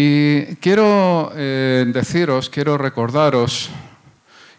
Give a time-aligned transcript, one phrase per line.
[0.00, 3.68] Y quiero eh, deciros, quiero recordaros,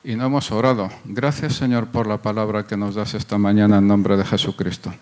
[0.04, 3.88] y no hemos orado, gracias Señor por la palabra que nos das esta mañana en
[3.88, 4.93] nombre de Jesucristo.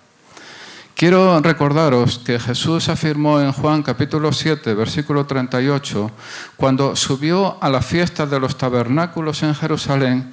[0.93, 6.11] Quiero recordaros que Jesús afirmó en Juan capítulo 7, versículo 38,
[6.55, 10.31] cuando subió a la fiesta de los tabernáculos en Jerusalén,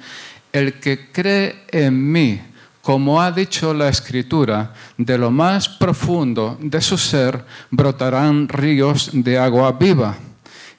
[0.53, 2.39] el que cree en mí,
[2.85, 9.39] como ha dicho la Escritura, de lo más profundo de su ser brotarán ríos de
[9.39, 10.15] agua viva.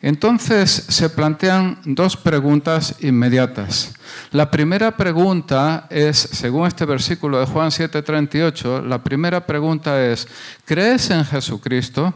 [0.01, 3.93] Entonces se plantean dos preguntas inmediatas.
[4.31, 10.29] La primera pregunta es, según este versículo de Juan 7:38, la primera pregunta es,
[10.65, 12.15] ¿crees en Jesucristo?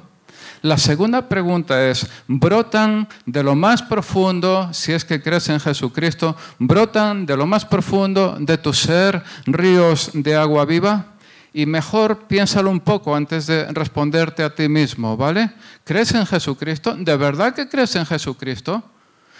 [0.63, 6.37] La segunda pregunta es, ¿brotan de lo más profundo, si es que crees en Jesucristo,
[6.59, 11.07] brotan de lo más profundo de tu ser ríos de agua viva?
[11.55, 15.51] Y mejor piénsalo un poco antes de responderte a ti mismo, ¿vale?
[15.83, 16.95] ¿Crees en Jesucristo?
[16.95, 18.85] ¿De verdad que crees en Jesucristo?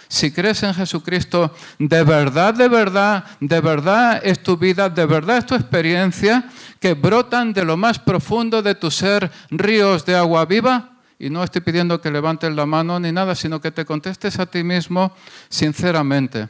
[0.09, 5.37] Si crees en Jesucristo, de verdad, de verdad, de verdad es tu vida, de verdad
[5.37, 6.49] es tu experiencia,
[6.81, 10.97] que brotan de lo más profundo de tu ser ríos de agua viva.
[11.21, 14.47] Y no estoy pidiendo que levantes la mano ni nada, sino que te contestes a
[14.47, 15.13] ti mismo
[15.51, 16.49] sinceramente.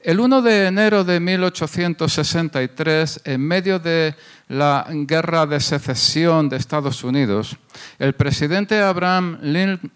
[0.00, 4.14] El 1 de enero de 1863, en medio de
[4.46, 7.56] la guerra de secesión de Estados Unidos,
[7.98, 9.40] el presidente Abraham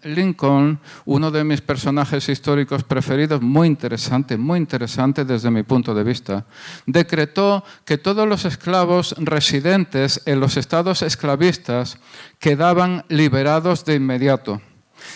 [0.03, 6.03] Lincoln, uno de mis personajes históricos preferidos, muy interesante, muy interesante desde mi punto de
[6.03, 6.45] vista,
[6.85, 11.97] decretó que todos los esclavos residentes en los estados esclavistas
[12.39, 14.61] quedaban liberados de inmediato.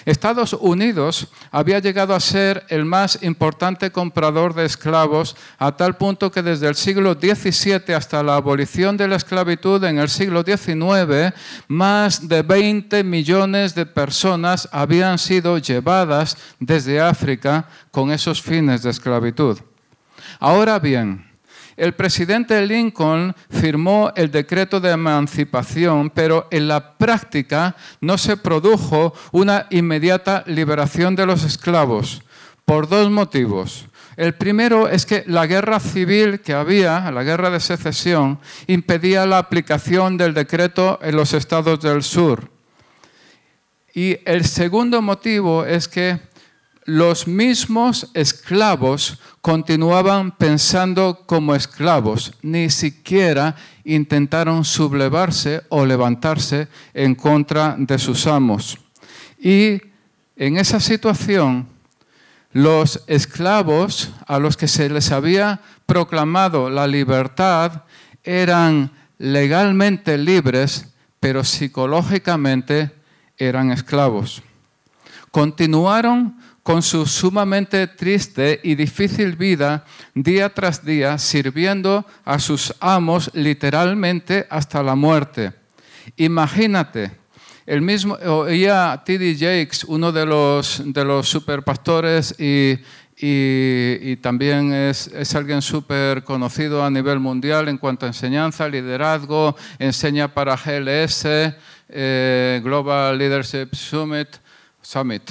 [0.08, 6.31] Estados Unidos había llegado a ser el más importante comprador de esclavos a tal punto
[6.31, 11.33] que desde el siglo XVII hasta la abolición de la esclavitud en el siglo XIX,
[11.67, 18.92] más de 20 millones de personas habían sido llevadas desde África con esos fines de
[18.92, 19.59] esclavitud.
[20.39, 21.27] Ahora bien,
[21.77, 29.14] el presidente Lincoln firmó el decreto de emancipación, pero en la práctica no se produjo
[29.32, 32.23] una inmediata liberación de los esclavos
[32.65, 33.86] por dos motivos.
[34.17, 39.38] El primero es que la guerra civil que había, la guerra de secesión, impedía la
[39.38, 42.49] aplicación del decreto en los estados del sur.
[43.94, 46.20] Y el segundo motivo es que
[46.87, 57.76] los mismos esclavos continuaban pensando como esclavos, ni siquiera intentaron sublevarse o levantarse en contra
[57.77, 58.77] de sus amos.
[59.37, 59.81] Y
[60.37, 61.67] en esa situación,
[62.53, 67.83] los esclavos a los que se les había proclamado la libertad
[68.23, 72.92] eran legalmente libres, pero psicológicamente
[73.37, 74.42] eran esclavos.
[75.31, 76.36] Continuaron
[76.67, 84.45] con su sumamente triste y difícil vida día tras día, sirviendo a sus amos literalmente
[84.50, 85.54] hasta la muerte.
[86.17, 87.11] Imagínate,
[87.66, 89.36] el mismo, oía T.D.
[89.36, 92.77] Jakes, uno de los, de los superpastores y,
[93.16, 99.56] y, también es, es alguien súper conocido a nivel mundial en cuanto a enseñanza, liderazgo,
[99.80, 101.54] enseña para GLS,
[101.88, 104.27] eh, Global Leadership Summit,
[104.87, 105.30] Summit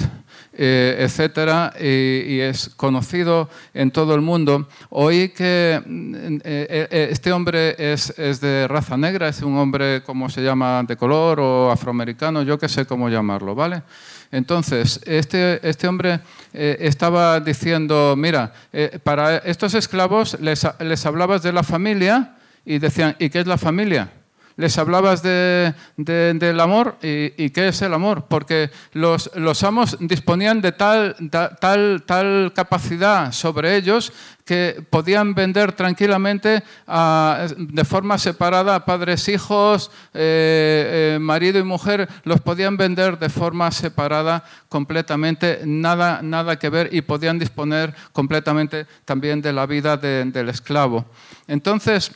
[0.53, 4.67] eh, etcétera, y, es conocido en todo el mundo.
[4.89, 10.29] Oí que mm, eh, eh, este hombre es, de raza negra, es un hombre, como
[10.29, 13.81] se llama?, de color o afroamericano, yo qué sé cómo llamarlo, ¿vale?
[14.31, 16.19] Entonces, este, este hombre
[16.53, 18.53] estaba diciendo, mira,
[19.03, 23.57] para estos esclavos les, les hablabas de la familia y decían, ¿y qué es la
[23.57, 24.11] familia?
[24.57, 29.29] Les hablabas de, del amor y, qué es el amor, porque los,
[29.63, 31.15] amos disponían de tal,
[31.59, 34.11] tal, tal capacidad sobre ellos
[34.45, 36.63] que podían vender tranquilamente
[37.57, 43.29] de forma separada a padres, hijos, eh, eh, marido y mujer, los podían vender de
[43.29, 49.97] forma separada completamente, nada, nada que ver y podían disponer completamente también de la vida
[49.97, 51.05] del esclavo.
[51.47, 52.11] Entonces,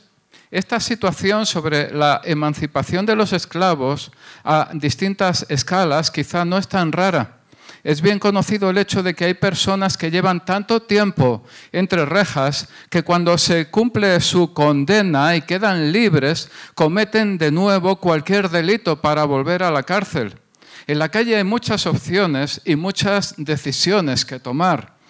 [0.52, 4.12] esta situación sobre la emancipación de los esclavos
[4.44, 7.38] a distintas escalas quizá no es tan rara.
[7.84, 12.68] Es bien conocido el hecho de que hay personas que llevan tanto tiempo entre rejas
[12.90, 19.24] que cuando se cumple su condena y quedan libres, cometen de nuevo cualquier delito para
[19.24, 20.36] volver a la cárcel.
[20.86, 25.01] En la calle hay muchas opciones y muchas decisiones que tomar.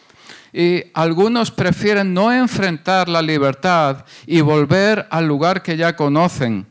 [0.53, 6.67] Y algunos prefieren no enfrentar la libertad y volver al lugar que ya conocen.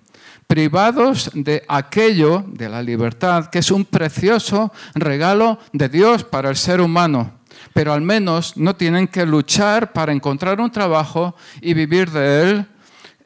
[0.47, 6.57] privados de aquello, de la libertad, que es un precioso regalo de Dios para el
[6.57, 7.35] ser humano.
[7.73, 12.67] Pero al menos no tienen que luchar para encontrar un trabajo y vivir de él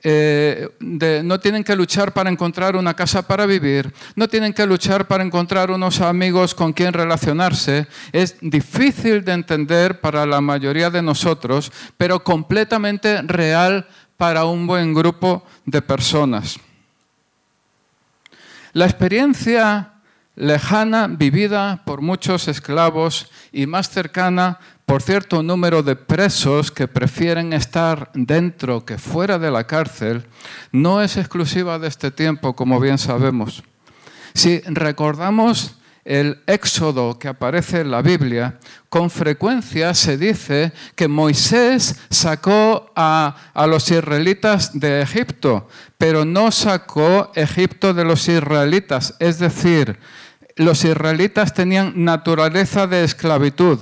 [0.05, 5.25] no tienen que luchar para encontrar una casa para vivir, no tienen que luchar para
[5.25, 7.87] encontrar unos amigos con quien relacionarse.
[8.13, 13.87] Es difícil de entender para la mayoría de nosotros, pero completamente real
[14.19, 16.59] para un buen grupo de personas.
[18.75, 19.94] La experiencia
[20.37, 27.53] lejana vivida por muchos esclavos y más cercana por cierto número de presos que prefieren
[27.53, 30.27] estar dentro que fuera de la cárcel,
[30.73, 33.63] no es exclusiva de este tiempo, como bien sabemos.
[34.35, 38.59] Si recordamos el éxodo que aparece en la Biblia,
[38.89, 43.37] con frecuencia se dice que Moisés sacó a,
[43.67, 49.15] los israelitas de Egipto, pero no sacó Egipto de los israelitas.
[49.19, 49.99] Es decir,
[50.57, 53.79] los israelitas tenían naturaleza de esclavitud.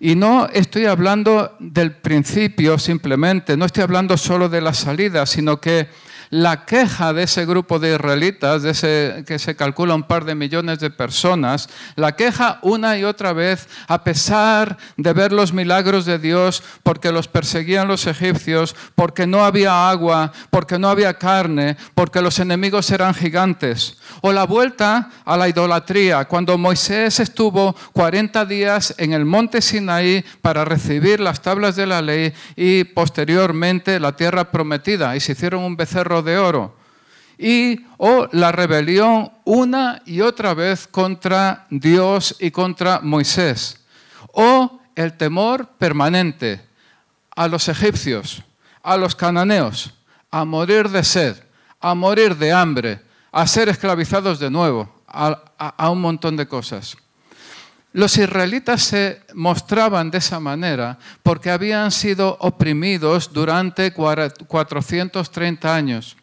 [0.00, 5.60] Y no estoy hablando del principio simplemente, no estoy hablando solo de la salida, sino
[5.60, 5.88] que
[6.30, 10.34] la queja de ese grupo de israelitas, de ese, que se calcula un par de
[10.34, 16.04] millones de personas, la queja una y otra vez, a pesar de ver los milagros
[16.04, 21.76] de Dios, porque los perseguían los egipcios, porque no había agua, porque no había carne,
[21.94, 23.98] porque los enemigos eran gigantes.
[24.20, 30.24] O la vuelta a la idolatría, cuando Moisés estuvo 40 días en el monte Sinaí
[30.42, 35.62] para recibir las tablas de la ley y posteriormente la tierra prometida, y se hicieron
[35.62, 36.76] un becerro de oro.
[37.38, 43.80] Y o la rebelión una y otra vez contra Dios y contra Moisés.
[44.32, 46.66] O el temor permanente
[47.36, 48.42] a los egipcios,
[48.82, 49.94] a los cananeos,
[50.30, 51.36] a morir de sed,
[51.80, 53.00] a morir de hambre,
[53.30, 56.96] a ser esclavizados de nuevo, a, un montón de cosas.
[57.92, 66.16] Los israelitas se mostraban de esa manera porque habían sido oprimidos durante 430 años.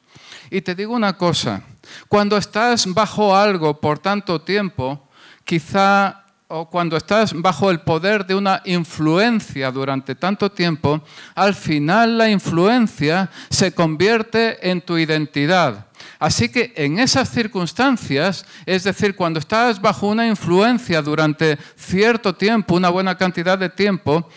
[0.51, 1.63] Y te digo una cosa,
[2.07, 5.09] cuando estás bajo algo por tanto tiempo,
[5.44, 11.01] quizá o cuando estás bajo el poder de una influencia durante tanto tiempo,
[11.33, 15.88] al final la influencia se convierte en tu identidad.
[16.25, 22.74] Así que en esas circunstancias, es decir, cuando estás bajo una influencia durante cierto tiempo,
[22.74, 24.27] una buena cantidad de tiempo,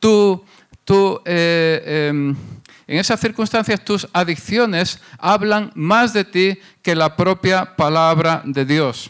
[0.00, 0.42] tú,
[1.24, 2.36] eh, em,
[2.88, 9.08] en esas circunstancias tus adicciones hablan más de ti que la propia palabra de Dios.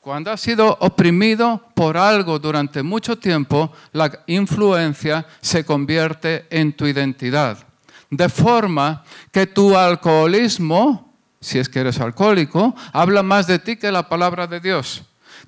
[0.00, 6.88] Cuando has sido oprimido por algo durante mucho tiempo, la influencia se convierte en tu
[6.88, 7.67] identidad.
[8.10, 13.92] De forma que tu alcoholismo, si es que eres alcohólico, habla más de ti que
[13.92, 15.02] la palabra de Dios.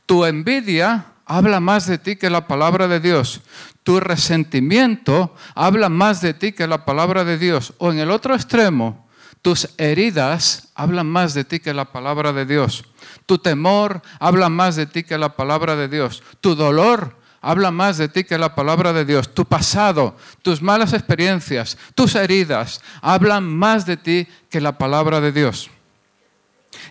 [0.06, 3.40] Tu envidia habla más de ti que la palabra de Dios.
[3.82, 7.72] Tu resentimiento habla más de ti que la palabra de Dios.
[7.78, 9.08] O en el otro extremo,
[9.42, 12.84] tus heridas hablan más de ti que la palabra de Dios.
[13.26, 16.22] Tu temor habla más de ti que la palabra de Dios.
[16.40, 19.34] Tu dolor habla más de ti que la palabra de Dios.
[19.34, 25.32] Tu pasado, tus malas experiencias, tus heridas hablan más de ti que la palabra de
[25.32, 25.70] Dios.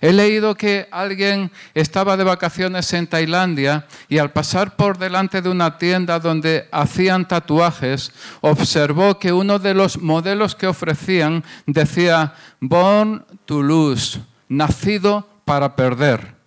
[0.02, 5.50] He leído que alguien estaba de vacaciones en Tailandia y al pasar por delante de
[5.50, 13.26] una tienda donde hacían tatuajes, observó que uno de los modelos que ofrecían decía, Born
[13.46, 16.39] to lose, nacido para perder.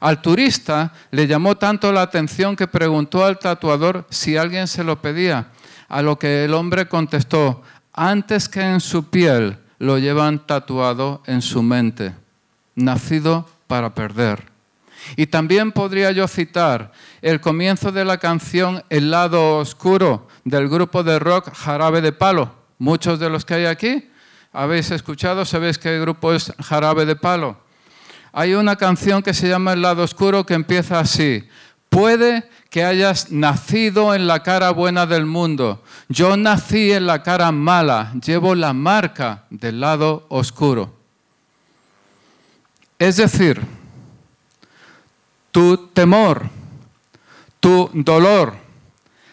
[0.00, 5.00] Al turista le llamó tanto la atención que preguntó al tatuador si alguien se lo
[5.00, 5.48] pedía,
[5.88, 7.62] a lo que el hombre contestó,
[7.92, 12.14] antes que en su piel, lo llevan tatuado en su mente
[12.76, 14.44] nacido para perder.
[15.16, 21.02] Y también podría yo citar el comienzo de la canción El lado oscuro del grupo
[21.02, 22.54] de rock Jarabe de Palo.
[22.78, 24.10] Muchos de los que hay aquí
[24.52, 27.58] habéis escuchado, sabéis qué grupo es Jarabe de Palo.
[28.38, 31.48] Hay una canción que se llama El lado oscuro que empieza así.
[31.88, 35.82] Puede que hayas nacido en la cara buena del mundo.
[36.10, 40.94] Yo nací en la cara mala, llevo la marca del lado oscuro.
[42.98, 43.62] Es decir,
[45.50, 46.50] tu temor,
[47.58, 48.52] tu dolor,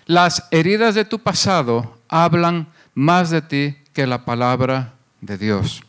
[0.05, 5.83] las heridas de tu pasado hablan más de ti que la palabra de Dios.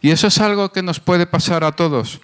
[0.00, 2.20] Y eso es algo que nos puede pasar a todos.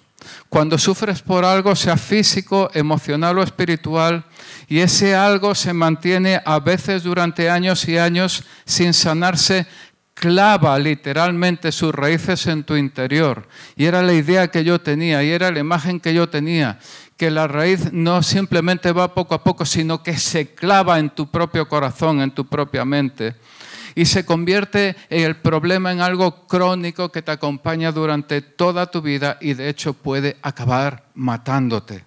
[0.49, 4.25] Cuando sufres por algo, sea físico, emocional o espiritual,
[4.67, 9.67] y ese algo se mantiene a veces durante años y años sin sanarse,
[10.13, 13.47] clava literalmente sus raíces en tu interior.
[13.75, 16.79] Y era la idea que yo tenía, y era la imagen que yo tenía,
[17.17, 21.29] que la raíz no simplemente va poco a poco, sino que se clava en tu
[21.29, 23.35] propio corazón, en tu propia mente.
[23.95, 29.37] Y se convierte el problema en algo crónico que te acompaña durante toda tu vida
[29.39, 32.03] y de hecho puede acabar matándote.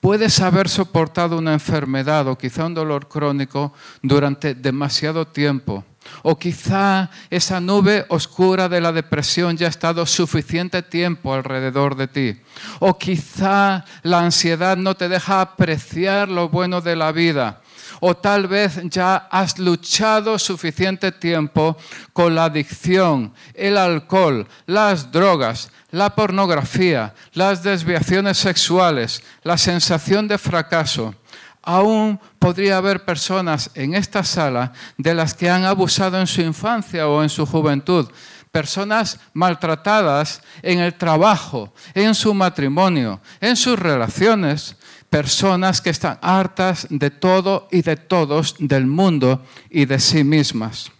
[0.00, 5.84] Puedes haber soportado una enfermedad o quizá un dolor crónico durante demasiado tiempo
[6.22, 12.08] o quizá esa nube oscura de la depresión ya ha estado suficiente tiempo alrededor de
[12.08, 12.40] ti.
[12.80, 17.59] O quizá la ansiedad no te deja apreciar lo bueno de la vida.
[18.00, 21.76] O tal vez ya has luchado suficiente tiempo
[22.12, 30.38] con la adicción, el alcohol, las drogas, la pornografía, las desviaciones sexuales, la sensación de
[30.38, 31.14] fracaso.
[31.62, 37.06] Aún podría haber personas en esta sala de las que han abusado en su infancia
[37.06, 38.10] o en su juventud,
[38.50, 44.76] personas maltratadas en el trabajo, en su matrimonio, en sus relaciones,
[45.10, 50.90] personas que están hartas de todo y de todos, del mundo y de sí mismas.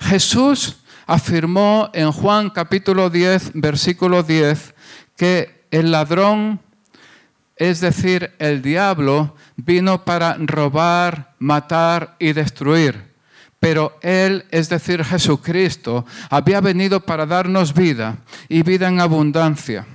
[0.00, 4.74] Jesús afirmó en Juan capítulo 10, versículo 10,
[5.16, 6.60] que el ladrón,
[7.56, 13.12] es decir, el diablo, vino para robar, matar y destruir.
[13.58, 19.86] Pero Él, es decir, Jesucristo, había venido para darnos vida y vida en abundancia.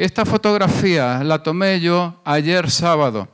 [0.00, 3.28] Esta fotografía la tomé yo ayer sábado.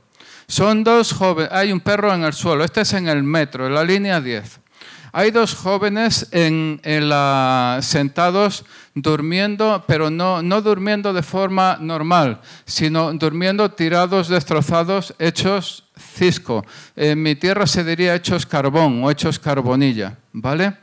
[0.49, 3.75] Son dos jóvenes, hay un perro en el suelo, este es en el metro, en
[3.75, 4.58] la línea 10.
[5.12, 8.64] Hay dos jóvenes en, la, sentados
[8.96, 15.85] durmiendo, pero no, no durmiendo de forma normal, sino durmiendo tirados, destrozados, hechos
[16.16, 16.66] cisco.
[16.96, 20.78] En mi tierra se diría hechos carbón o hechos carbonilla, ¿vale?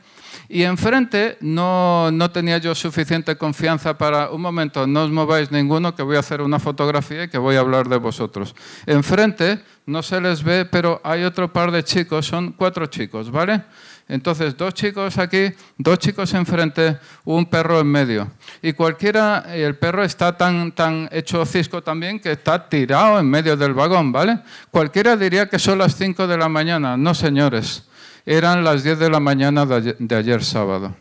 [0.48, 5.94] Y enfrente no, no, tenía yo suficiente confianza para, un momento, no os mováis ninguno,
[5.94, 8.54] que voy a hacer una fotografía y que voy a hablar de vosotros.
[8.86, 13.62] Enfrente no se les ve, pero hay otro par de chicos, son cuatro chicos, ¿vale?
[14.06, 18.30] Entonces, dos chicos aquí, dos chicos enfrente, un perro en medio.
[18.60, 23.56] Y cualquiera, el perro está tan, tan hecho cisco también que está tirado en medio
[23.56, 24.40] del vagón, ¿vale?
[24.70, 26.98] Cualquiera diría que son las 5 de la mañana.
[26.98, 27.84] No, señores,
[28.26, 30.94] eran las 10 de la mañana de ayer, sábado.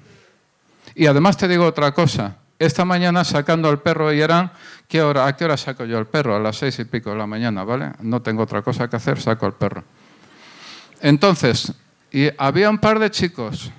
[0.96, 2.38] Y además te digo otra cosa.
[2.60, 4.52] Esta mañana sacando al perro y eran,
[4.88, 5.26] ¿qué hora?
[5.26, 6.36] ¿a qué hora saco yo al perro?
[6.36, 7.92] A las seis y pico de la mañana, ¿vale?
[8.02, 9.84] No tengo otra cosa que hacer, saco al perro.
[11.02, 11.74] Entonces,
[12.12, 13.72] y había un par de chicos,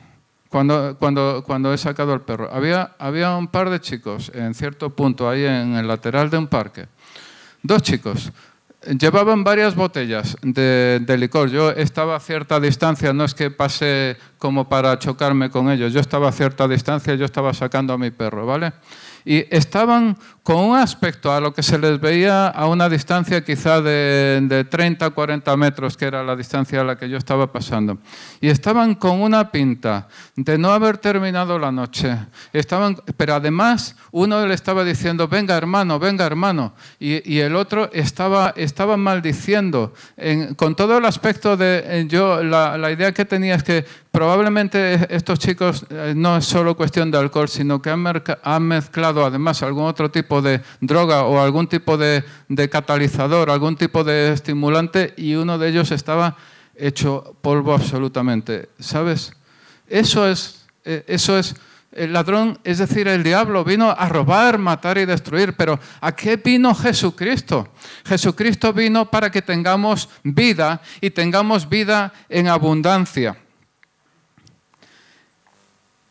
[0.49, 4.91] cuando, cuando, cuando he sacado el perro, había, había un par de chicos en cierto
[4.91, 6.87] punto, ahí en el lateral de un parque.
[7.63, 8.31] Dos chicos.
[8.99, 11.51] Llevaban varias botellas de, licor.
[11.51, 15.93] Yo estaba a cierta distancia, no es que pase como para chocarme con ellos.
[15.93, 18.73] Yo estaba a cierta distancia, yo estaba sacando a mi perro, ¿vale?
[19.25, 23.81] y estaban con un aspecto a lo que se les veía a una distancia quizá
[23.81, 27.97] de, de 30 40 metros, que era la distancia a la que yo estaba pasando.
[28.43, 32.15] Y estaban con una pinta de no haber terminado la noche.
[32.53, 36.75] Estaban, pero además uno le estaba diciendo, venga hermano, venga hermano.
[37.01, 39.95] Y, el otro estaba, estaba maldiciendo.
[40.57, 45.41] con todo el aspecto de yo, la, la idea que tenía es que probablemente estos
[45.41, 50.09] chicos eh, no es solo cuestión de alcohol, sino que han, mezclado además algún otro
[50.09, 52.25] tipo de droga o algún tipo de,
[52.71, 56.37] catalizador, algún tipo de estimulante y uno de ellos estaba
[56.75, 58.69] hecho polvo absolutamente.
[58.79, 59.33] ¿Sabes?
[59.89, 61.55] Eso es, eh, eso es
[61.93, 65.55] el ladrón, es decir, el diablo vino a robar, matar y destruir.
[65.55, 67.69] Pero ¿a qué vino Jesucristo?
[68.05, 73.37] Jesucristo vino para que tengamos vida y tengamos vida en abundancia.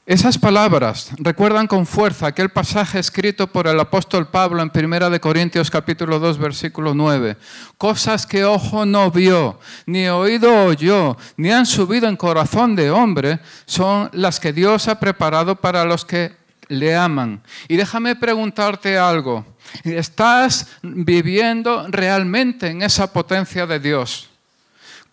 [0.05, 5.71] Esas palabras recuerdan con fuerza aquel pasaje escrito por el apóstol Pablo en 1 Corintios
[5.71, 7.37] capítulo 2 versículo 9.
[7.77, 13.39] Cosas que ojo no vio, ni oído oyó, ni han subido en corazón de hombre,
[13.65, 16.35] son las que Dios ha preparado para los que
[16.67, 17.41] le aman.
[17.69, 19.45] Y déjame preguntarte algo.
[19.85, 24.32] ¿Estás viviendo realmente en esa potencia de Dios?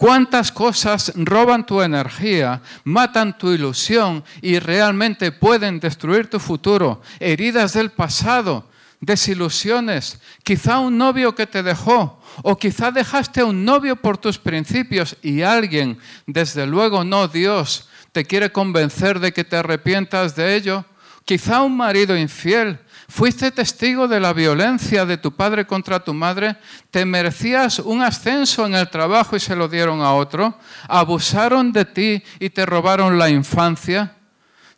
[0.01, 7.03] ¿Cuántas cosas roban tu energía, matan tu ilusión y realmente pueden destruir tu futuro?
[7.19, 8.67] Heridas del pasado,
[9.03, 14.39] desilusiones, quizá un novio que te dejó, o quizá dejaste a un novio por tus
[14.39, 20.57] principios y alguien, desde luego no Dios, te quiere convencer de que te arrepientas de
[20.57, 20.87] ello.
[21.27, 22.79] Quizá un marido infiel,
[23.11, 26.57] Fuiste testigo de la violencia de tu padre contra tu madre,
[26.93, 30.55] te merecías un ascenso en el trabajo y se lo dieron a otro,
[30.87, 34.15] abusaron de ti y te robaron la infancia.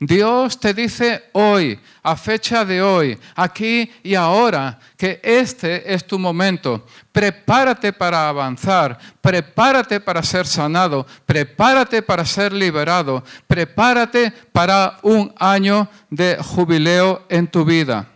[0.01, 6.19] Dios te dice hoy, a fecha de hoy, aquí y ahora, que este es tu
[6.19, 6.87] momento.
[7.13, 15.87] Prepárate para avanzar, prepárate para ser sanado, prepárate para ser liberado, prepárate para un año
[16.09, 18.09] de jubileo en tu vida.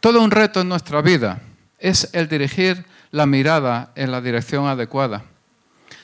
[0.00, 1.42] Todo un reto en nuestra vida
[1.78, 5.24] es el dirigir la mirada en la dirección adecuada.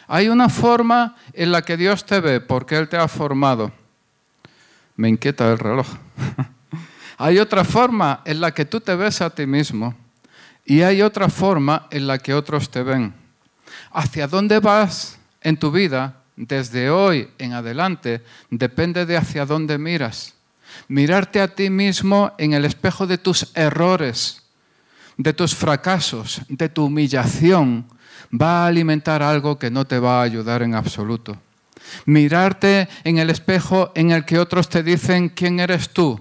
[0.06, 3.72] Hay una forma en la que Dios te ve porque Él te ha formado.
[4.96, 5.86] Me inquieta el reloj.
[7.18, 9.94] hay otra forma en la que tú te ves a ti mismo
[10.64, 13.14] y hay otra forma en la que otros te ven.
[13.92, 20.35] Hacia dónde vas en tu vida desde hoy en adelante depende de hacia dónde miras.
[20.88, 24.42] Mirarte a ti mismo en el espejo de tus errores,
[25.16, 27.86] de tus fracasos, de tu humillación,
[28.30, 31.38] va a alimentar algo que no te va a ayudar en absoluto.
[32.04, 36.20] Mirarte en el espejo en el que otros te dicen quién eres tú.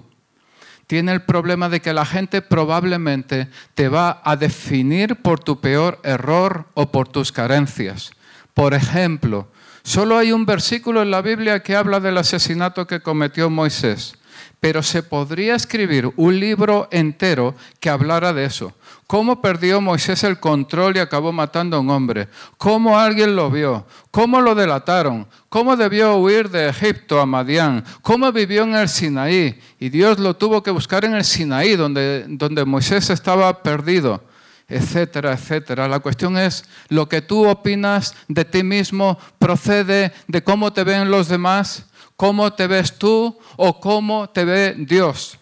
[0.86, 5.98] Tiene el problema de que la gente probablemente te va a definir por tu peor
[6.04, 8.12] error o por tus carencias.
[8.54, 9.48] Por ejemplo,
[9.82, 14.14] solo hay un versículo en la Biblia que habla del asesinato que cometió Moisés,
[14.60, 18.72] pero se podría escribir un libro entero que hablara de eso.
[19.06, 22.28] ¿Cómo perdió Moisés el control y acabó matando a un hombre?
[22.58, 23.86] ¿Cómo alguien lo vio?
[24.10, 25.28] ¿Cómo lo delataron?
[25.48, 27.84] ¿Cómo debió huir de Egipto a Madián?
[28.02, 29.60] ¿Cómo vivió en el Sinaí?
[29.78, 34.24] Y Dios lo tuvo que buscar en el Sinaí, donde, donde Moisés estaba perdido,
[34.68, 35.86] etcétera, etcétera.
[35.86, 41.12] La cuestión es, ¿lo que tú opinas de ti mismo procede de cómo te ven
[41.12, 41.86] los demás?
[42.16, 45.38] ¿Cómo te ves tú o cómo te ve Dios?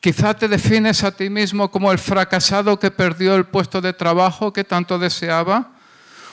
[0.00, 4.52] Quizá te defines a ti mismo como el fracasado que perdió el puesto de trabajo
[4.52, 5.72] que tanto deseaba,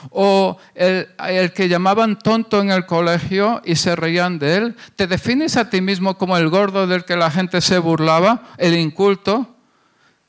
[0.10, 4.76] o el, que llamaban tonto en el colegio y se reían de él.
[4.96, 8.74] ¿Te defines a ti mismo como el gordo del que la gente se burlaba, el
[8.74, 9.56] inculto?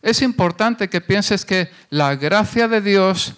[0.03, 3.35] Es importante que pienses que la gracia de Dios,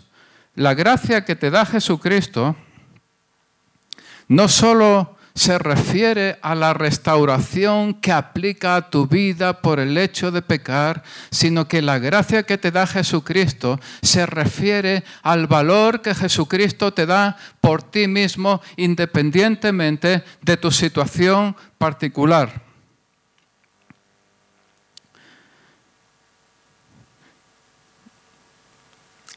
[0.54, 2.56] la gracia que te da Jesucristo,
[4.28, 10.30] no solo se refiere a la restauración que aplica a tu vida por el hecho
[10.30, 16.14] de pecar, sino que la gracia que te da Jesucristo se refiere al valor que
[16.14, 22.62] Jesucristo te da por ti mismo independientemente de tu situación particular.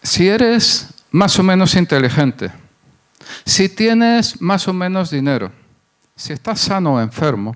[0.03, 2.51] Si eres más o menos inteligente,
[3.45, 5.51] si tienes más o menos dinero,
[6.17, 7.55] si estás sano o enfermo,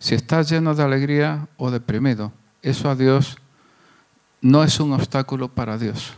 [0.00, 3.36] si estás lleno de alegría o deprimido, eso a Dios
[4.40, 6.14] no es un obstáculo para Dios,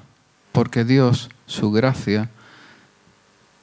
[0.53, 2.31] porque Dios, su gracia,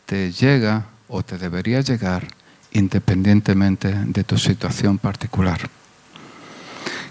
[0.06, 2.28] te llega o te debería llegar
[2.72, 5.70] independientemente de tu situación particular.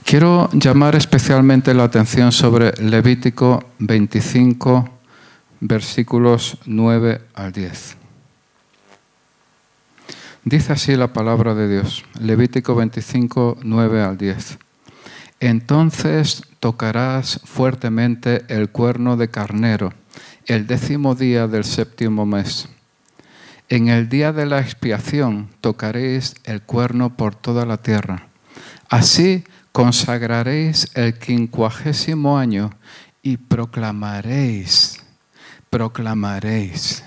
[0.04, 4.88] Quiero llamar especialmente la atención sobre Levítico 25,
[5.60, 8.05] versículos 9 al 10.
[10.46, 14.58] Dice así la palabra de Dios, Levítico 25, 9 al 10.
[15.40, 19.92] Entonces tocarás fuertemente el cuerno de carnero
[20.46, 22.68] el décimo día del séptimo mes.
[23.68, 28.28] En el día de la expiación tocaréis el cuerno por toda la tierra.
[28.88, 32.70] Así consagraréis el quincuagésimo año
[33.20, 35.02] y proclamaréis,
[35.70, 37.02] proclamaréis,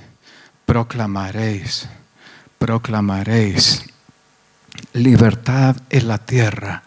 [0.65, 1.87] proclamaréis
[2.59, 3.85] proclamaréis
[4.93, 6.83] libertad en la tierra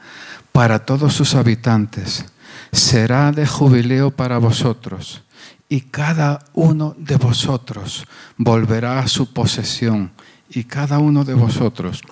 [0.53, 2.27] para todos sus habitantes.
[2.71, 5.23] Será de jubileo para vosotros
[5.69, 8.07] y cada uno de vosotros
[8.37, 10.13] volverá a su posesión
[10.49, 12.03] y cada uno de vosotros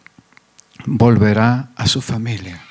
[0.86, 2.62] volverá a su familia.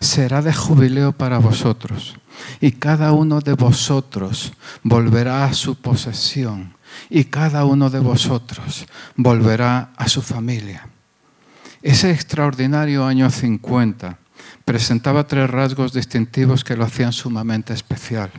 [0.00, 2.16] Será de jubileo para vosotros
[2.60, 6.74] y cada uno de vosotros volverá a su posesión
[7.10, 10.88] y cada uno de vosotros volverá a su familia.
[11.82, 14.18] Ese extraordinario año 50
[14.64, 18.30] presentaba tres rasgos distintivos que lo hacían sumamente especial.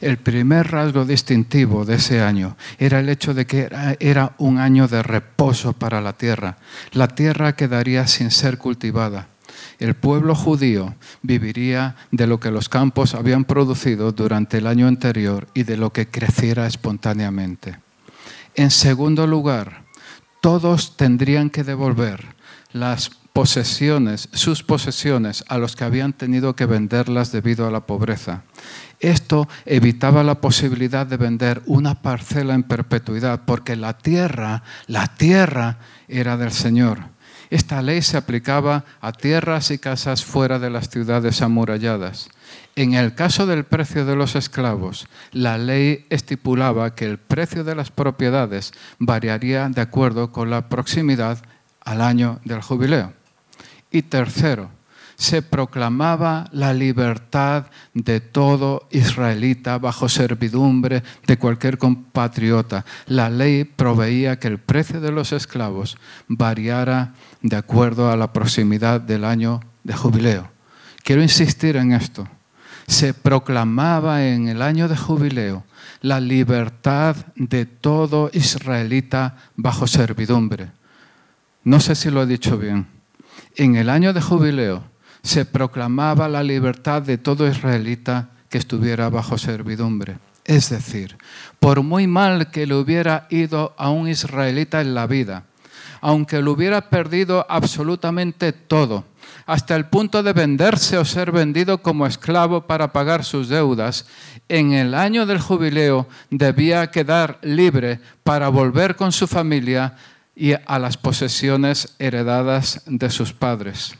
[0.00, 3.68] El primer rasgo distintivo de ese año era el hecho de que
[4.00, 6.56] era, un año de reposo para la tierra.
[6.92, 9.28] La tierra quedaría sin ser cultivada
[9.78, 15.48] el pueblo judío viviría de lo que los campos habían producido durante el año anterior
[15.54, 17.78] y de lo que creciera espontáneamente.
[18.54, 19.84] En segundo lugar,
[20.40, 22.34] todos tendrían que devolver
[22.72, 28.44] las posesiones, sus posesiones, a los que habían tenido que venderlas debido a la pobreza.
[29.00, 35.78] Esto evitaba la posibilidad de vender una parcela en perpetuidad, porque la tierra, la tierra
[36.06, 37.13] era del Señor.
[37.54, 42.28] Esta ley se aplicaba a tierras y casas fuera de las ciudades amuralladas.
[42.74, 47.76] En el caso del precio de los esclavos, la ley estipulaba que el precio de
[47.76, 51.44] las propiedades variaría de acuerdo con la proximidad
[51.84, 53.12] al año del jubileo.
[53.92, 54.70] Y tercero,
[55.16, 62.84] se proclamaba la libertad de todo israelita bajo servidumbre de cualquier compatriota.
[63.06, 67.14] La ley proveía que el precio de los esclavos variara
[67.44, 70.50] de acuerdo a la proximidad del año de jubileo.
[71.02, 72.26] Quiero insistir en esto.
[72.86, 75.62] Se proclamaba en el año de jubileo
[76.00, 80.70] la libertad de todo israelita bajo servidumbre.
[81.64, 82.86] No sé si lo he dicho bien.
[83.56, 84.82] En el año de jubileo,
[85.22, 90.16] se proclamaba la libertad de todo israelita que estuviera bajo servidumbre.
[90.46, 91.18] Es decir,
[91.60, 95.44] por muy mal que le hubiera ido a un israelita en la vida,
[96.04, 99.06] aunque lo hubiera perdido absolutamente todo,
[99.46, 104.04] hasta el punto de venderse o ser vendido como esclavo para pagar sus deudas,
[104.50, 109.96] en el año del jubileo debía quedar libre para volver con su familia
[110.36, 113.94] y a las posesiones heredadas de sus padres.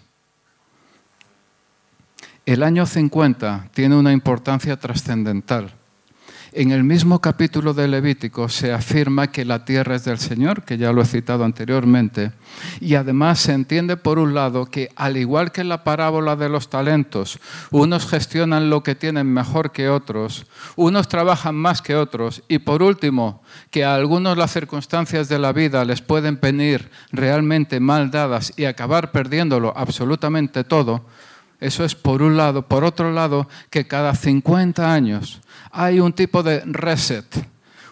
[2.45, 5.73] El año 50 tiene una importancia trascendental.
[6.57, 10.79] En el mismo capítulo de Levítico se afirma que la tierra es del Señor, que
[10.79, 12.31] ya lo he citado anteriormente,
[12.81, 16.49] y además se entiende por un lado que al igual que en la parábola de
[16.49, 17.41] los talentos,
[17.73, 22.85] unos gestionan lo que tienen mejor que otros, unos trabajan más que otros, y por
[22.85, 28.53] último, que a algunos las circunstancias de la vida les pueden venir realmente mal dadas
[28.57, 31.05] y acabar perdiéndolo absolutamente todo,
[31.59, 32.69] eso es por un lado.
[32.69, 35.41] Por otro lado, que cada 50 años
[35.75, 37.27] hay un tipo de reset,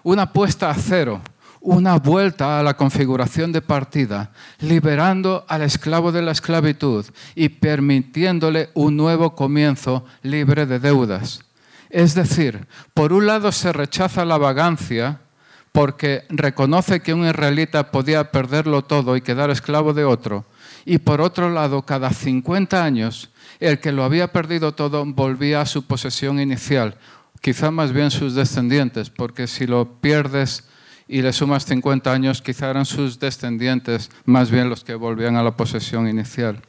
[0.04, 1.20] una puesta a cero,
[1.60, 8.70] una vuelta a la configuración de partida, liberando al esclavo de la esclavitud y permitiéndole
[8.74, 11.40] un nuevo comienzo libre de deudas.
[11.90, 15.20] Es decir, por un lado se rechaza la vagancia
[15.72, 20.44] porque reconoce que un israelita podía perderlo todo y quedar esclavo de otro,
[20.84, 25.66] y por otro lado, cada 50 años el que lo había perdido todo volvía a
[25.66, 26.96] su posesión inicial,
[27.42, 30.64] quizá más bien sus descendientes, porque si lo pierdes
[31.06, 35.42] y le sumas 50 años, quizá eran sus descendientes más bien los que volvían a
[35.42, 36.62] la posesión inicial.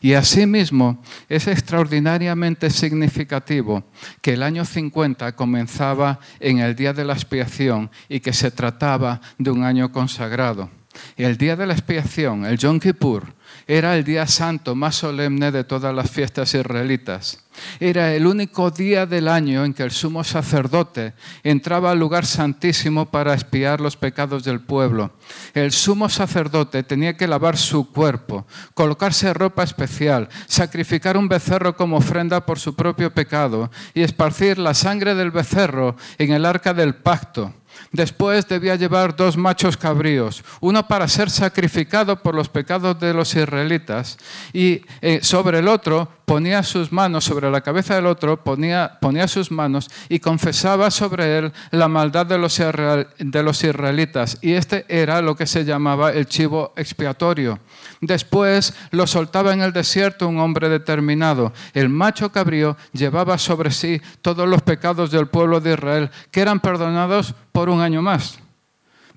[0.00, 3.84] Y asimismo es extraordinariamente significativo
[4.20, 9.20] que el año 50 comenzaba en el día de la expiación y que se trataba
[9.38, 10.70] de un año consagrado.
[11.16, 13.26] El día de la expiación, el Yom Kippur,
[13.66, 17.38] era el día santo más solemne de todas las fiestas israelitas.
[17.80, 23.10] Era el único día del año en que el sumo sacerdote entraba al lugar santísimo
[23.10, 25.12] para espiar los pecados del pueblo.
[25.54, 31.98] El sumo sacerdote tenía que lavar su cuerpo, colocarse ropa especial, sacrificar un becerro como
[31.98, 36.94] ofrenda por su propio pecado y esparcir la sangre del becerro en el arca del
[36.94, 37.52] pacto
[37.92, 43.34] Después debía llevar dos machos cabríos, uno para ser sacrificado por los pecados de los
[43.34, 44.16] israelitas
[44.52, 49.28] y eh, sobre el otro ponía sus manos, sobre la cabeza del otro ponía, ponía
[49.28, 54.38] sus manos y confesaba sobre él la maldad de los, de los israelitas.
[54.40, 57.58] Y este era lo que se llamaba el chivo expiatorio.
[58.02, 61.52] Después lo soltaba en el desierto un hombre determinado.
[61.72, 66.58] El macho cabrío llevaba sobre sí todos los pecados del pueblo de Israel, que eran
[66.58, 68.40] perdonados por un año más.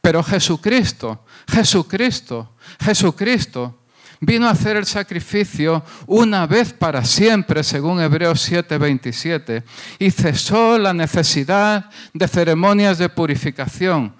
[0.02, 3.80] Pero Jesucristo, Jesucristo, Jesucristo
[4.20, 9.64] vino a hacer el sacrificio una vez para siempre, según Hebreos 7:27,
[9.98, 14.14] y cesó la necesidad de ceremonias de purificación.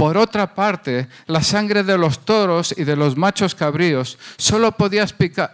[0.00, 5.04] Por otra parte, la sangre de los toros y de los machos cabríos solo podía,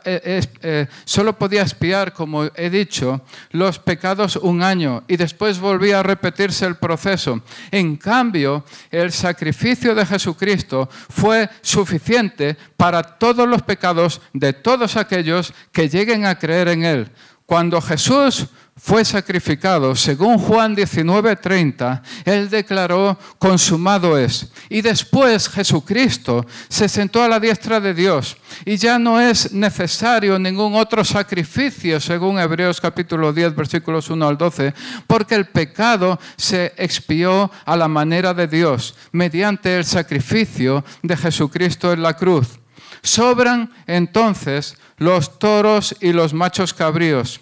[0.05, 5.99] eh, eh, solo podía espiar, como he dicho, los pecados un año y después volvía
[5.99, 7.43] a repetirse el proceso.
[7.73, 15.53] En cambio, el sacrificio de Jesucristo fue suficiente para todos los pecados de todos aquellos
[15.73, 17.11] que lleguen a creer en Él.
[17.47, 18.47] Cuando Jesús
[18.79, 24.53] fue sacrificado, según Juan 19:30, Él declaró, consumado es.
[24.69, 28.37] Y después Jesucristo se sentó a la diestra de Dios
[28.67, 34.37] y ya no es necesario ningún otro sacrificio, según Hebreos capítulo 10, versículos 1 al
[34.37, 34.75] 12,
[35.07, 41.93] porque el pecado se expió a la manera de Dios, mediante el sacrificio de Jesucristo
[41.95, 42.59] en la cruz.
[43.03, 47.41] Sobran entonces los toros y los machos cabríos.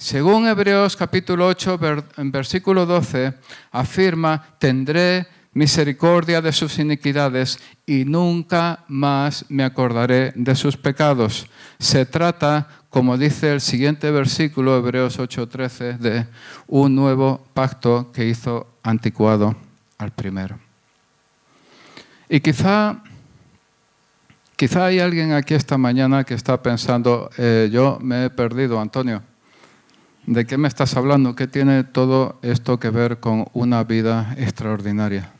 [0.00, 1.78] Según Hebreos capítulo 8,
[2.32, 3.34] versículo 12,
[3.70, 11.46] afirma, tendré misericordia de sus iniquidades y nunca más me acordaré de sus pecados.
[11.78, 16.26] Se trata, como dice el siguiente versículo, Hebreos 8:13, de
[16.66, 19.54] un nuevo pacto que hizo anticuado
[19.98, 20.58] al primero.
[22.26, 23.02] Y quizá,
[24.56, 29.29] quizá hay alguien aquí esta mañana que está pensando, eh, yo me he perdido, Antonio.
[30.26, 31.34] ¿De qué me estás hablando?
[31.34, 35.32] ¿Qué tiene todo esto que ver con una vida extraordinaria?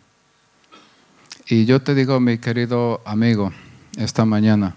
[1.46, 3.52] Y yo te digo, mi querido amigo,
[3.98, 4.74] esta mañana,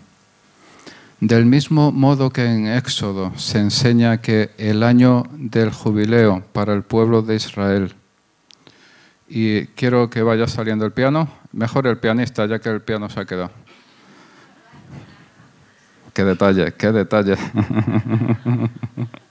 [1.19, 6.83] del mismo modo que en Éxodo se enseña que el año del jubileo para el
[6.83, 7.93] pueblo de Israel,
[9.29, 13.21] y quiero que vaya saliendo el piano, mejor el pianista ya que el piano se
[13.21, 13.51] ha quedado.
[16.13, 17.35] Qué detalle, qué detalle.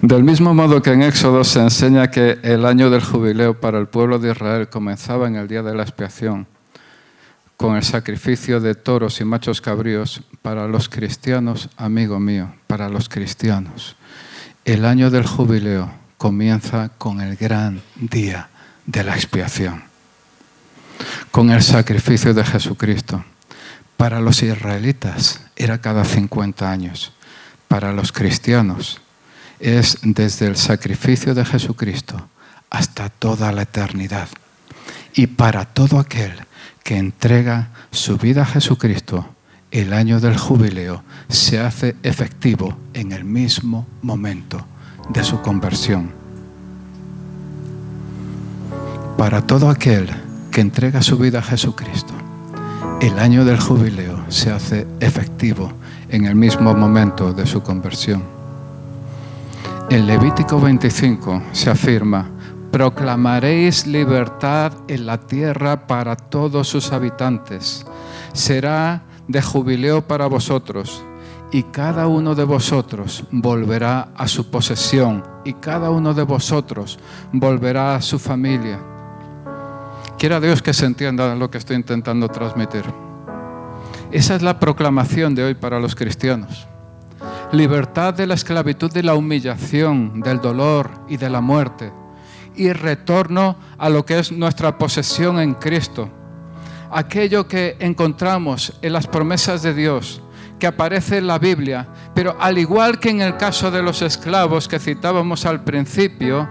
[0.00, 3.88] Del mismo modo que en Éxodo se enseña que el año del jubileo para el
[3.88, 6.46] pueblo de Israel comenzaba en el día de la expiación,
[7.56, 13.08] con el sacrificio de toros y machos cabríos para los cristianos, amigo mío, para los
[13.08, 13.96] cristianos.
[14.64, 18.48] El año del jubileo comienza con el gran día
[18.84, 19.82] de la expiación,
[21.30, 23.24] con el sacrificio de Jesucristo.
[23.96, 27.12] Para los israelitas era cada 50 años,
[27.68, 29.00] para los cristianos
[29.58, 32.28] es desde el sacrificio de Jesucristo
[32.70, 34.28] hasta toda la eternidad.
[35.14, 36.32] Y para todo aquel
[36.84, 39.28] que entrega su vida a Jesucristo,
[39.70, 44.64] el año del jubileo se hace efectivo en el mismo momento
[45.08, 46.12] de su conversión.
[49.16, 50.10] Para todo aquel
[50.50, 52.12] que entrega su vida a Jesucristo,
[53.00, 55.72] el año del jubileo se hace efectivo
[56.08, 58.22] en el mismo momento de su conversión.
[59.88, 62.28] En Levítico 25 se afirma,
[62.72, 67.86] proclamaréis libertad en la tierra para todos sus habitantes.
[68.32, 71.02] Será de jubileo para vosotros
[71.52, 76.98] y cada uno de vosotros volverá a su posesión y cada uno de vosotros
[77.32, 78.80] volverá a su familia.
[80.18, 83.05] Quiera Dios que se entienda lo que estoy intentando transmitir.
[84.12, 86.66] Esa es la proclamación de hoy para los cristianos
[87.52, 91.92] libertad de la esclavitud de la humillación, del dolor y de la muerte,
[92.54, 96.10] y retorno a lo que es nuestra posesión en Cristo.
[96.90, 100.22] Aquello que encontramos en las promesas de Dios,
[100.58, 104.68] que aparece en la Biblia, pero al igual que en el caso de los esclavos
[104.68, 106.48] que citábamos al principio,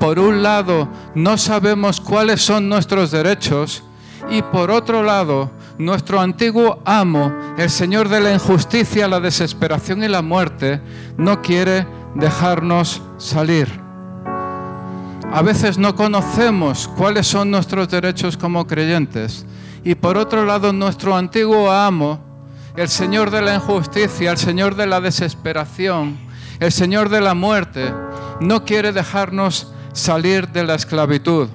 [0.00, 3.84] por un lado no sabemos cuáles son nuestros derechos
[4.30, 10.08] y por otro lado nuestro antiguo amo, el Señor de la injusticia, la desesperación y
[10.08, 10.80] la muerte,
[11.16, 13.68] no quiere dejarnos salir.
[15.32, 19.46] A veces no conocemos cuáles son nuestros derechos como creyentes.
[19.82, 22.20] Y por otro lado, nuestro antiguo amo,
[22.76, 26.18] el Señor de la injusticia, el Señor de la desesperación,
[26.60, 27.92] el Señor de la muerte,
[28.40, 31.48] no quiere dejarnos salir de la esclavitud.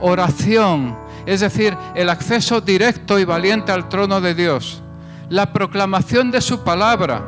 [0.00, 4.82] Oración es decir, el acceso directo y valiente al trono de Dios,
[5.28, 7.24] la proclamación de su palabra.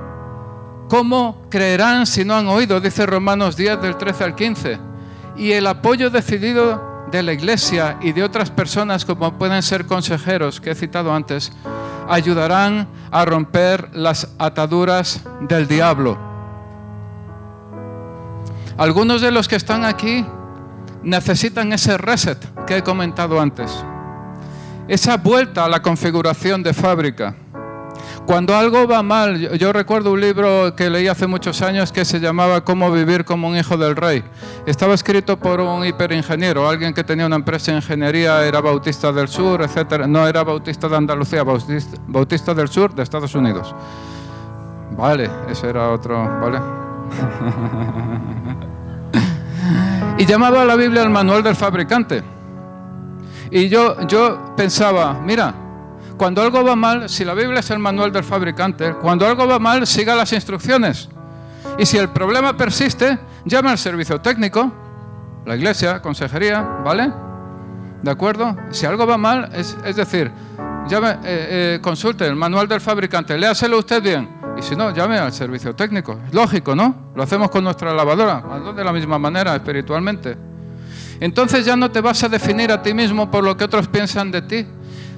[0.88, 2.80] ¿Cómo creerán si no han oído?
[2.80, 4.78] Dice Romanos 10 del 13 al 15.
[5.36, 10.60] Y el apoyo decidido de la iglesia y de otras personas como pueden ser consejeros
[10.60, 11.52] que he citado antes,
[12.08, 16.18] ayudarán a romper las ataduras del diablo.
[18.76, 20.24] Algunos de los que están aquí
[21.06, 23.72] necesitan ese reset que he comentado antes.
[24.88, 27.36] Esa vuelta a la configuración de fábrica.
[28.26, 32.18] Cuando algo va mal, yo, recuerdo un libro que leí hace muchos años que se
[32.18, 34.24] llamaba Cómo vivir como un hijo del rey.
[34.66, 39.28] Estaba escrito por un hiperingeniero, alguien que tenía una empresa de ingeniería, era bautista del
[39.28, 40.06] sur, etc.
[40.08, 43.72] No era bautista de Andalucía, bautista, bautista del sur de Estados Unidos.
[44.96, 46.58] Vale, ese era otro, ¿vale?
[50.18, 52.22] y llamaba a la Biblia el manual del fabricante.
[53.50, 55.54] Y yo, yo pensaba, mira,
[56.16, 59.58] cuando algo va mal, si la Biblia es el manual del fabricante, cuando algo va
[59.58, 61.08] mal, siga las instrucciones.
[61.78, 64.72] Y si el problema persiste, llame al servicio técnico,
[65.44, 67.12] la iglesia, consejería, ¿vale?
[68.02, 68.56] ¿De acuerdo?
[68.70, 70.32] Si algo va mal, es, decir,
[70.88, 74.35] llame, eh, eh, consulte el manual del fabricante, léaselo usted bien.
[74.58, 76.18] Y si no, llame al servicio técnico.
[76.26, 77.10] Es lógico, ¿no?
[77.14, 78.42] Lo hacemos con nuestra lavadora,
[78.74, 80.36] de la misma manera, espiritualmente.
[81.20, 84.30] Entonces ya no te vas a definir a ti mismo por lo que otros piensan
[84.30, 84.66] de ti.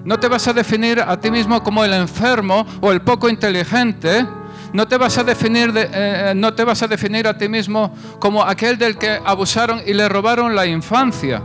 [0.04, 4.26] No te vas a definir a ti mismo como el enfermo o el poco inteligente,
[4.70, 8.42] No te vas a definir, eh, no te vas a, definir a ti mismo como
[8.42, 11.42] aquel del que abusaron y le robaron la infancia.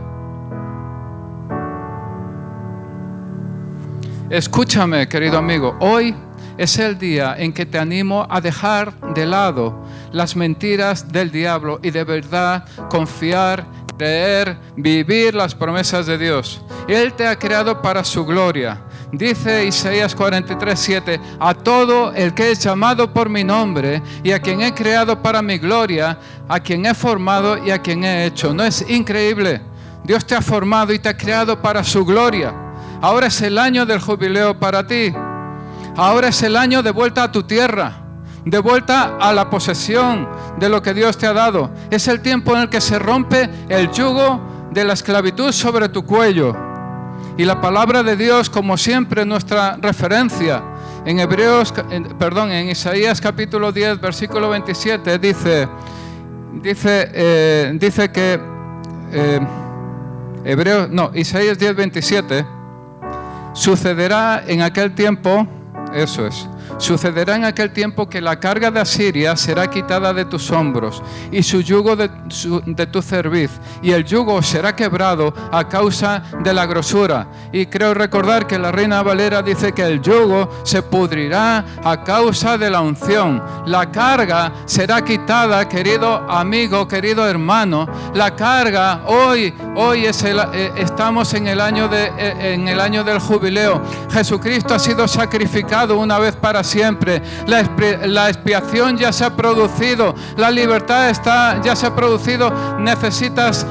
[4.29, 6.13] Escúchame, querido amigo, hoy
[6.57, 11.79] es el día en que te animo a dejar de lado las mentiras del diablo
[11.81, 13.65] y de verdad confiar,
[13.97, 16.61] creer, vivir las promesas de Dios.
[16.87, 18.81] Él te ha creado para su gloria.
[19.11, 24.39] Dice Isaías 43, 7, a todo el que es llamado por mi nombre y a
[24.39, 26.17] quien he creado para mi gloria,
[26.49, 28.53] a quien he formado y a quien he hecho.
[28.53, 29.61] ¿No es increíble?
[30.03, 32.53] Dios te ha formado y te ha creado para su gloria.
[33.01, 35.13] Ahora es el año del jubileo para ti.
[35.95, 37.93] Ahora es el año de vuelta a tu tierra,
[38.45, 40.27] de vuelta a la posesión
[40.57, 41.69] de lo que Dios te ha dado.
[41.91, 46.03] Es el tiempo en el que se rompe el yugo de la esclavitud sobre tu
[46.03, 46.55] cuello.
[47.37, 50.63] Y la palabra de Dios, como siempre, nuestra referencia.
[51.05, 51.73] En Hebreos,
[52.17, 55.67] perdón, en Isaías capítulo 10, versículo 27, dice,
[56.53, 58.39] dice, eh, dice que,
[59.11, 59.39] eh,
[60.43, 62.45] Hebreos, no, Isaías 10, 27,
[63.53, 65.47] sucederá en aquel tiempo,
[65.93, 66.47] eso es.
[66.77, 71.43] Sucederá en aquel tiempo que la carga de Asiria será quitada de tus hombros y
[71.43, 72.09] su yugo de,
[72.87, 77.27] tu cerviz, y el yugo será quebrado a causa de la grosura.
[77.51, 82.57] Y creo recordar que la reina Valera dice que el yugo se pudrirá a causa
[82.57, 83.41] de la unción.
[83.65, 87.87] La carga será quitada, querido amigo, querido hermano.
[88.13, 93.81] La carga hoy, hoy es eh, estamos eh, en el año del jubileo.
[94.11, 97.21] Jesucristo ha sido sacrificado una vez para siempre.
[97.47, 102.53] La, expiación ya se ha producido, la libertad está, ya se ha producido.
[102.79, 103.65] Necesitas,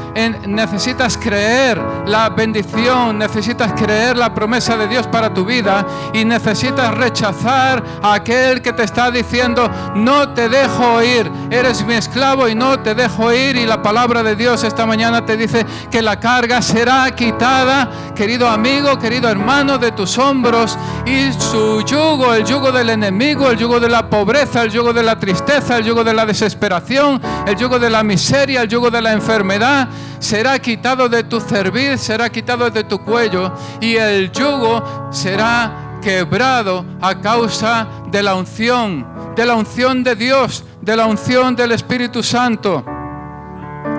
[0.47, 6.95] necesitas creer la bendición, necesitas creer la promesa de Dios para tu vida y necesitas
[6.95, 12.55] rechazar a aquel que te está diciendo, no te dejo ir, eres mi esclavo y
[12.55, 13.57] no te dejo ir.
[13.57, 18.49] Y la palabra de Dios esta mañana te dice que la carga será quitada, querido
[18.49, 23.59] amigo, querido hermano, de tus hombros y su yugo, el yugo de el enemigo, el
[23.59, 27.57] yugo de la pobreza, el yugo de la tristeza, el yugo de la desesperación, el
[27.57, 32.31] yugo de la miseria, el yugo de la enfermedad, será quitado de tu cerviz, será
[32.31, 39.07] quitado de tu cuello y el yugo será quebrado a causa de la unción,
[39.37, 42.85] de la unción de Dios, de la unción del Espíritu Santo.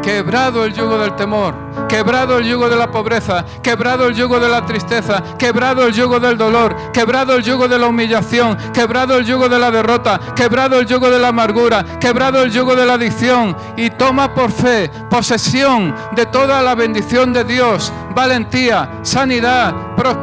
[0.01, 1.55] Quebrado el yugo del temor,
[1.88, 6.19] quebrado el yugo de la pobreza, quebrado el yugo de la tristeza, quebrado el yugo
[6.19, 10.79] del dolor, quebrado el yugo de la humillación, quebrado el yugo de la derrota, quebrado
[10.79, 13.55] el yugo de la amargura, quebrado el yugo de la adicción.
[13.77, 19.73] Y toma por fe posesión de toda la bendición de Dios, valentía, sanidad,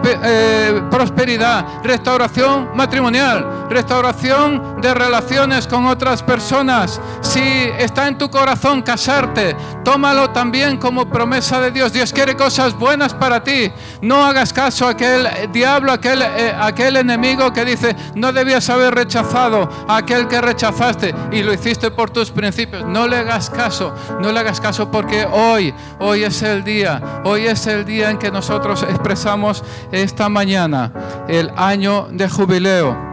[0.04, 7.00] eh, prosperidad, restauración matrimonial, restauración de relaciones con otras personas.
[7.20, 7.40] Si
[7.78, 11.92] está en tu corazón casarte, tómalo también como promesa de Dios.
[11.92, 13.72] Dios quiere cosas buenas para ti.
[14.02, 18.94] No hagas caso a aquel diablo, aquel, eh, aquel enemigo que dice, no debías haber
[18.94, 22.84] rechazado a aquel que rechazaste y lo hiciste por tus principios.
[22.84, 27.46] No le hagas caso, no le hagas caso porque hoy, hoy es el día, hoy
[27.46, 30.92] es el día en que nosotros expresamos esta mañana
[31.26, 33.10] el año de jubileo.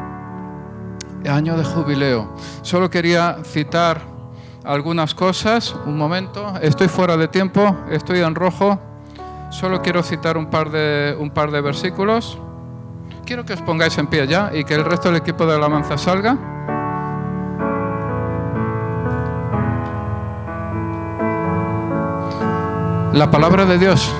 [1.27, 2.35] año de jubileo.
[2.61, 4.16] Solo quería citar
[4.67, 5.75] algunas cosas.
[5.85, 8.79] Un momento, estoy fuera de tiempo, estoy en rojo.
[9.49, 12.37] Solo quiero citar un par de, un par de versículos.
[13.25, 15.97] Quiero que os pongáis en pie ya y que el resto del equipo de alabanza
[15.97, 16.37] salga.
[23.13, 24.13] La palabra de Dios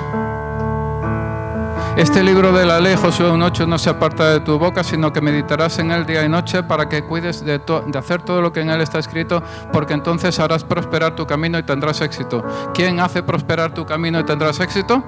[1.98, 5.20] este libro de la ley, Josué 1.8, no se aparta de tu boca, sino que
[5.20, 7.60] meditarás en él día y noche para que cuides de,
[7.98, 11.64] hacer todo lo que en él está escrito, porque entonces harás prosperar tu camino y
[11.64, 12.44] tendrás éxito.
[12.72, 15.02] ¿Quién hace prosperar tu camino y tendrás éxito?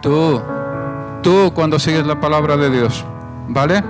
[0.00, 0.40] Tú.
[1.24, 3.04] Tú cuando sigues la palabra de Dios.
[3.48, 3.82] ¿Vale?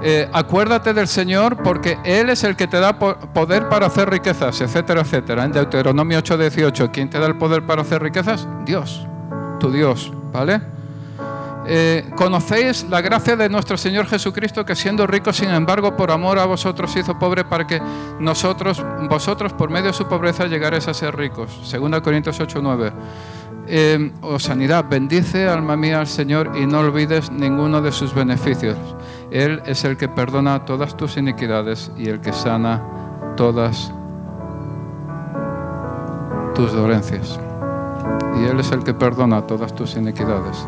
[0.00, 4.62] Eh, acuérdate del Señor porque Él es el que te da poder para hacer riquezas,
[4.62, 5.44] etcétera, etcétera.
[5.44, 8.48] En Deuteronomio 8:18, ¿quién te da el poder para hacer riquezas?
[8.64, 9.06] Dios,
[9.60, 10.77] tu Dios, ¿vale?
[11.70, 16.38] Eh, conocéis la gracia de nuestro Señor Jesucristo que siendo rico, sin embargo, por amor
[16.38, 17.78] a vosotros hizo pobre para que
[18.18, 21.70] nosotros, vosotros, por medio de su pobreza, llegaréis a ser ricos.
[21.70, 22.92] 2 Corintios 8, 9.
[23.66, 28.78] Eh, o sanidad, bendice alma mía al Señor y no olvides ninguno de sus beneficios.
[29.30, 32.82] Él es el que perdona todas tus iniquidades y el que sana
[33.36, 33.92] todas
[36.54, 37.38] tus dolencias.
[38.40, 40.66] Y Él es el que perdona todas tus iniquidades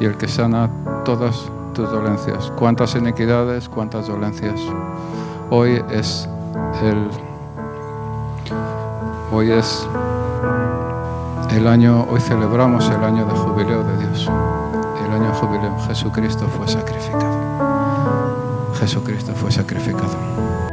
[0.00, 0.70] y el que sana
[1.04, 2.52] todas tus dolencias.
[2.56, 4.60] ¿Cuántas iniquidades, cuántas dolencias?
[5.50, 6.28] Hoy es
[6.82, 7.08] el
[9.32, 9.86] hoy es
[11.50, 14.30] el año, hoy celebramos el año de jubileo de Dios.
[15.04, 15.78] El año de jubileo.
[15.86, 17.38] Jesucristo fue sacrificado.
[18.78, 20.67] Jesucristo fue sacrificado.